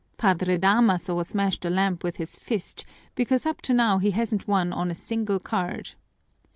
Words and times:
Padre 0.17 0.57
Damaso 0.57 1.21
smashed 1.21 1.63
a 1.63 1.69
lamp 1.69 2.03
with 2.03 2.15
his 2.15 2.35
fist 2.35 2.85
because 3.13 3.45
up 3.45 3.61
to 3.61 3.71
now 3.71 3.99
he 3.99 4.09
hasn't 4.09 4.47
won 4.47 4.73
on 4.73 4.89
a 4.89 4.95
single 4.95 5.37
card. 5.39 5.91